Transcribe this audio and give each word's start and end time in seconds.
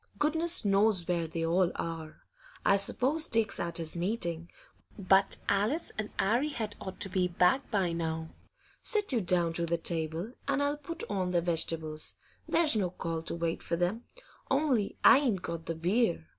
'Goodness 0.17 0.65
knows 0.65 1.07
where 1.07 1.27
they 1.27 1.45
all 1.45 1.71
are. 1.75 2.21
I 2.65 2.75
s'pose 2.75 3.27
Dick's 3.29 3.59
at 3.59 3.77
his 3.77 3.95
meeting; 3.95 4.49
but 4.97 5.37
Alice 5.47 5.91
and 5.95 6.09
'Arry 6.17 6.49
had 6.49 6.75
ought 6.81 6.99
to 7.01 7.07
be 7.09 7.27
back 7.27 7.69
by 7.69 7.93
now. 7.93 8.33
Sit 8.81 9.11
you 9.13 9.21
down 9.21 9.53
to 9.53 9.67
the 9.67 9.77
table, 9.77 10.33
and 10.47 10.59
I'll 10.63 10.77
put 10.77 11.03
on 11.07 11.29
the 11.29 11.41
vegetables; 11.41 12.15
there's 12.47 12.75
no 12.75 12.89
call 12.89 13.21
to 13.21 13.35
wait 13.35 13.61
for 13.61 13.75
them. 13.75 14.05
Only 14.49 14.97
I 15.03 15.19
ain't 15.19 15.43
got 15.43 15.67
the 15.67 15.75
beer. 15.75 16.29